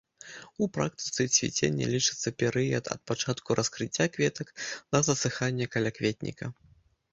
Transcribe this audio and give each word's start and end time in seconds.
У 0.65 0.67
практыцы 0.77 1.21
цвіценне 1.35 1.85
лічыцца 1.95 2.33
перыяд 2.41 2.85
ад 2.97 3.01
пачатку 3.13 3.59
раскрыцця 3.61 4.05
кветак 4.15 4.47
да 4.91 5.05
засыхання 5.13 5.71
калякветніка. 5.77 6.53